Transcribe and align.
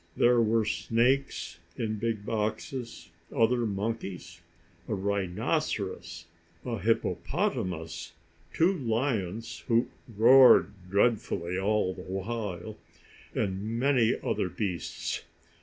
There 0.17 0.41
were 0.41 0.65
snakes, 0.65 1.59
in 1.77 1.99
big 1.99 2.25
boxes, 2.25 3.11
other 3.31 3.67
monkeys, 3.67 4.41
a 4.87 4.95
rhinoceros, 4.95 6.25
a 6.65 6.79
hippopotamus, 6.79 8.13
two 8.51 8.73
lions, 8.79 9.59
who 9.67 9.89
roared 10.17 10.71
dreadfully 10.89 11.59
all 11.59 11.93
the 11.93 12.01
while, 12.01 12.79
and 13.35 13.77
many 13.79 14.15
other 14.23 14.49
beasts. 14.49 15.21